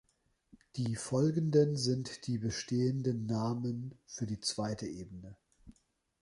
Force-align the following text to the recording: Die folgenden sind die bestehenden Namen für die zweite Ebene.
Die 0.77 0.95
folgenden 0.95 1.77
sind 1.77 2.25
die 2.25 2.39
bestehenden 2.39 3.27
Namen 3.27 3.93
für 4.07 4.25
die 4.25 4.39
zweite 4.39 4.87
Ebene. 4.87 5.37